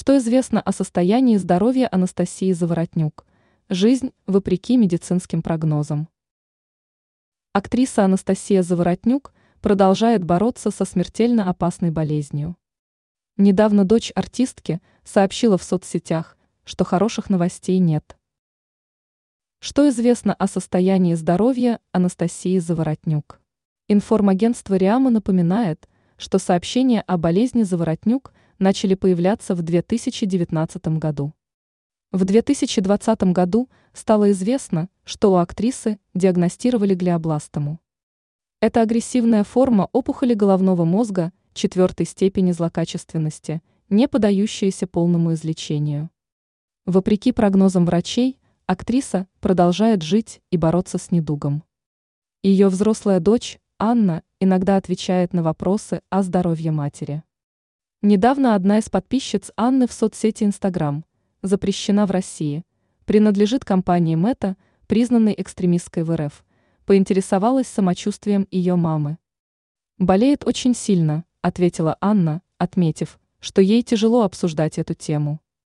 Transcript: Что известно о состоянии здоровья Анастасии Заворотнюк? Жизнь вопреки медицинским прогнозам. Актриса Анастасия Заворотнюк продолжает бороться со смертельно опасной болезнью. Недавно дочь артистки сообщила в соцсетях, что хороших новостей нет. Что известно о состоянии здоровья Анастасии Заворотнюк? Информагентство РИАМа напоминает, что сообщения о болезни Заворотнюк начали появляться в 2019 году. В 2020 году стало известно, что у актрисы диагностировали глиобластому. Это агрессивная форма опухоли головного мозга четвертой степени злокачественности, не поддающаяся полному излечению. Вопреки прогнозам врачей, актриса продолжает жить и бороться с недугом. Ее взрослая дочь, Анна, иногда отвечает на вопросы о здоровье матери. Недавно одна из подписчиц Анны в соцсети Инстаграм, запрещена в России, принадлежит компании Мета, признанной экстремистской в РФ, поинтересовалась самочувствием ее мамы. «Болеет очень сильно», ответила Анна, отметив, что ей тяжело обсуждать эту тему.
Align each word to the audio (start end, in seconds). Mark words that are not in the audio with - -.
Что 0.00 0.16
известно 0.16 0.62
о 0.62 0.72
состоянии 0.72 1.36
здоровья 1.36 1.86
Анастасии 1.92 2.52
Заворотнюк? 2.52 3.26
Жизнь 3.68 4.12
вопреки 4.26 4.78
медицинским 4.78 5.42
прогнозам. 5.42 6.08
Актриса 7.52 8.06
Анастасия 8.06 8.62
Заворотнюк 8.62 9.34
продолжает 9.60 10.24
бороться 10.24 10.70
со 10.70 10.86
смертельно 10.86 11.50
опасной 11.50 11.90
болезнью. 11.90 12.56
Недавно 13.36 13.84
дочь 13.84 14.10
артистки 14.14 14.80
сообщила 15.04 15.58
в 15.58 15.62
соцсетях, 15.62 16.38
что 16.64 16.86
хороших 16.86 17.28
новостей 17.28 17.78
нет. 17.78 18.16
Что 19.58 19.86
известно 19.90 20.32
о 20.32 20.46
состоянии 20.46 21.12
здоровья 21.12 21.78
Анастасии 21.92 22.58
Заворотнюк? 22.58 23.38
Информагентство 23.86 24.76
РИАМа 24.76 25.10
напоминает, 25.10 25.90
что 26.16 26.38
сообщения 26.38 27.02
о 27.02 27.18
болезни 27.18 27.64
Заворотнюк 27.64 28.32
начали 28.60 28.94
появляться 28.94 29.54
в 29.54 29.62
2019 29.62 30.98
году. 30.98 31.32
В 32.12 32.24
2020 32.24 33.22
году 33.32 33.68
стало 33.92 34.30
известно, 34.30 34.88
что 35.04 35.32
у 35.32 35.36
актрисы 35.36 35.98
диагностировали 36.14 36.94
глиобластому. 36.94 37.80
Это 38.60 38.82
агрессивная 38.82 39.42
форма 39.42 39.88
опухоли 39.92 40.34
головного 40.34 40.84
мозга 40.84 41.32
четвертой 41.54 42.06
степени 42.06 42.52
злокачественности, 42.52 43.62
не 43.88 44.06
поддающаяся 44.06 44.86
полному 44.86 45.32
излечению. 45.32 46.10
Вопреки 46.84 47.32
прогнозам 47.32 47.86
врачей, 47.86 48.38
актриса 48.66 49.26
продолжает 49.40 50.02
жить 50.02 50.42
и 50.50 50.56
бороться 50.56 50.98
с 50.98 51.10
недугом. 51.10 51.64
Ее 52.42 52.68
взрослая 52.68 53.20
дочь, 53.20 53.58
Анна, 53.78 54.22
иногда 54.40 54.76
отвечает 54.76 55.32
на 55.32 55.42
вопросы 55.42 56.02
о 56.10 56.22
здоровье 56.22 56.70
матери. 56.70 57.22
Недавно 58.02 58.54
одна 58.54 58.78
из 58.78 58.88
подписчиц 58.88 59.52
Анны 59.58 59.86
в 59.86 59.92
соцсети 59.92 60.44
Инстаграм, 60.44 61.04
запрещена 61.42 62.06
в 62.06 62.10
России, 62.10 62.64
принадлежит 63.04 63.66
компании 63.66 64.14
Мета, 64.14 64.56
признанной 64.86 65.34
экстремистской 65.36 66.02
в 66.02 66.16
РФ, 66.16 66.42
поинтересовалась 66.86 67.66
самочувствием 67.66 68.48
ее 68.50 68.76
мамы. 68.76 69.18
«Болеет 69.98 70.46
очень 70.46 70.74
сильно», 70.74 71.26
ответила 71.42 71.98
Анна, 72.00 72.40
отметив, 72.56 73.20
что 73.38 73.60
ей 73.60 73.82
тяжело 73.82 74.22
обсуждать 74.22 74.78
эту 74.78 74.94
тему. 74.94 75.38